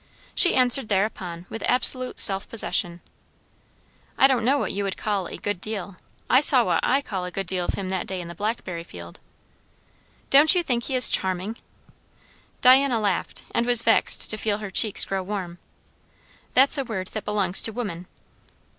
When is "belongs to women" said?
17.25-18.07